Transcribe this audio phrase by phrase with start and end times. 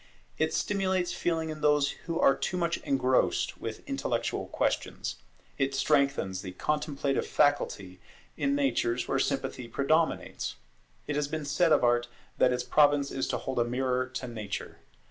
[0.39, 5.17] It stimulates feeling in those who are too much engrossed with intellectual questions:
[5.59, 7.99] it strengthens the contemplative faculty
[8.35, 10.55] in natures where sympathy predominates.
[11.05, 12.07] It has been said of Art
[12.39, 14.79] that its province is to hold a mirror to nature.